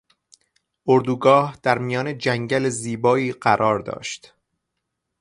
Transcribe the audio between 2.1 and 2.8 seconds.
جنگل